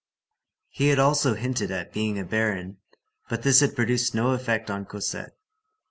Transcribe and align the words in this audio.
He 0.69 0.87
had 0.87 0.97
also 0.97 1.35
hinted 1.35 1.69
at 1.69 1.93
being 1.93 2.17
a 2.17 2.25
baron, 2.25 2.77
but 3.29 3.43
this 3.43 3.59
had 3.59 3.75
produced 3.75 4.15
no 4.15 4.31
effect 4.31 4.71
on 4.71 4.83
Cosette. 4.85 5.35